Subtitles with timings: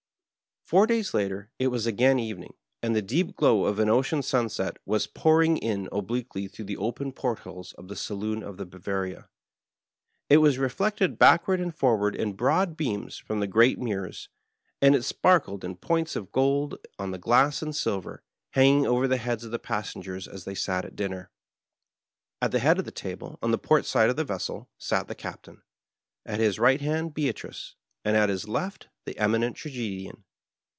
[0.77, 4.77] •••••••Four days later it was again evening, and the deep glow of an ocean sunset
[4.85, 8.79] was pouring in obliquely through the open port holes in the saloon of the Bor
[8.79, 9.27] va/ria.
[10.29, 14.29] It was reflected backward and forward in broad beams from the great mirrors,
[14.81, 19.17] and it sparkled in points of gold on the glass and silver hanging over the
[19.17, 21.29] heads of the passengers as they sat at dinner.
[22.41, 25.15] At the head of the table, on the port side of the vessel, sat the
[25.15, 25.63] Cap tain,
[26.25, 27.73] at his right hand Be<Uricey
[28.05, 30.23] and at his left the Eminent Tragedian.